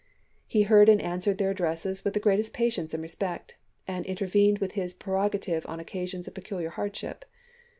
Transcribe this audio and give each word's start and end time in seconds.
He 0.47 0.63
heard 0.63 0.89
and 0.89 0.99
answered 0.99 1.37
their 1.37 1.51
addresses 1.51 2.03
with 2.03 2.15
the 2.15 2.19
greatest 2.19 2.53
patience 2.55 2.91
and 2.95 3.03
respect, 3.03 3.55
and 3.87 4.03
intervened 4.07 4.57
with 4.57 4.71
his 4.71 4.95
prerogative 4.95 5.63
on 5.67 5.79
occasions 5.79 6.27
of 6.27 6.33
peculiar 6.33 6.71
hardship. 6.71 7.23